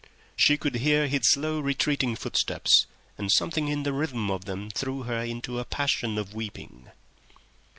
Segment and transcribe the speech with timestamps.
[0.35, 2.87] She could hear his slow retreating footsteps,
[3.19, 6.89] and something in the rhythm of them threw her into a passion of weeping.